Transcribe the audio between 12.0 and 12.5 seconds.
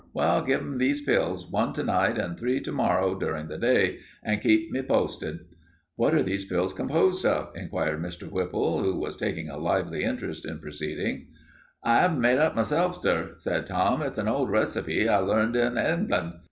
'ave 'em made